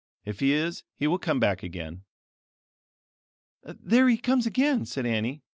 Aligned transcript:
If 0.25 0.39
he 0.39 0.51
is 0.53 0.81
he 0.95 1.05
will 1.05 1.19
come 1.19 1.39
back 1.39 1.61
again." 1.61 2.05
"There 3.63 4.09
he 4.09 4.17
comes 4.17 4.47
again," 4.47 4.87
said 4.87 5.05
Annie. 5.05 5.43